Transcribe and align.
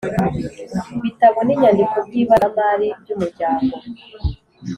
bitabo 1.03 1.37
n 1.43 1.49
inyandiko 1.53 1.95
by 2.05 2.13
ibaruramari 2.21 2.87
by 3.01 3.09
Umuryango 3.15 3.75